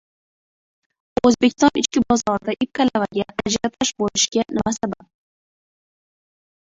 O‘zbekiston 1.29 1.81
ichki 1.81 2.03
bozorida 2.13 2.55
ip-kalavaga 2.67 3.25
"ajiotaj" 3.45 3.91
bo‘lishiga 4.01 4.47
nima 4.59 4.75
sabab? 4.79 5.07